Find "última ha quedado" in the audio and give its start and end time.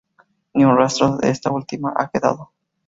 1.51-2.51